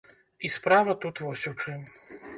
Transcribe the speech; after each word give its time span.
І 0.47 0.49
справа 0.53 0.95
тут 1.05 1.23
вось 1.27 1.47
у 1.55 1.57
чым. 1.65 1.85